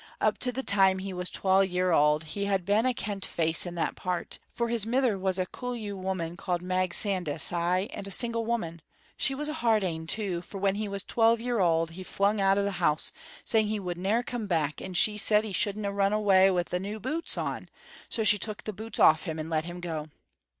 [0.19, 3.67] Up to the time he was twal year auld he had been a kent face
[3.67, 8.07] in that part, for his mither was a Cullew woman called Mag Sandys, ay, and
[8.07, 8.81] a single woman.
[9.15, 12.41] She was a hard ane too, for when he was twelve year auld he flung
[12.41, 13.11] out o' the house
[13.45, 16.79] saying he would ne'er come back, and she said he shouldna run awa' wi' thae
[16.79, 17.69] new boots on,
[18.09, 20.09] so she took the boots off him and let him go.